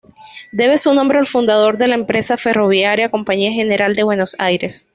[0.51, 4.87] Debe su nombre al fundador de la empresa ferroviaria Compañía General de Buenos Aires.